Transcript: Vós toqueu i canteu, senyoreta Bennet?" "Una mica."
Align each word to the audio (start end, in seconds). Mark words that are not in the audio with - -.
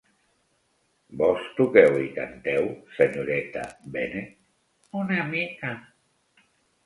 Vós 1.19 1.43
toqueu 1.57 1.97
i 2.05 2.07
canteu, 2.15 2.69
senyoreta 2.99 3.65
Bennet?" 3.97 4.33
"Una 5.03 5.19
mica." 5.35 5.75